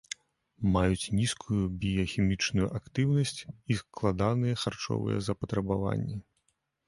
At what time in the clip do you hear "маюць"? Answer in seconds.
0.75-1.11